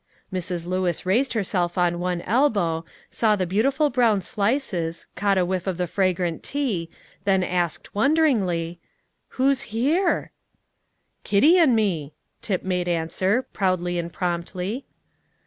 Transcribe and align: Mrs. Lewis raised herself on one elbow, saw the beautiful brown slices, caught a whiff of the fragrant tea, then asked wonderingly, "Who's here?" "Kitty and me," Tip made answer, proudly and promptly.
Mrs. 0.33 0.65
Lewis 0.65 1.05
raised 1.05 1.33
herself 1.33 1.77
on 1.77 1.99
one 1.99 2.21
elbow, 2.21 2.83
saw 3.11 3.35
the 3.35 3.45
beautiful 3.45 3.91
brown 3.91 4.23
slices, 4.23 5.05
caught 5.15 5.37
a 5.37 5.45
whiff 5.45 5.67
of 5.67 5.77
the 5.77 5.85
fragrant 5.85 6.41
tea, 6.41 6.89
then 7.23 7.43
asked 7.43 7.93
wonderingly, 7.93 8.79
"Who's 9.37 9.61
here?" 9.69 10.31
"Kitty 11.23 11.59
and 11.59 11.75
me," 11.75 12.13
Tip 12.41 12.63
made 12.63 12.87
answer, 12.87 13.43
proudly 13.43 13.99
and 13.99 14.11
promptly. 14.11 14.85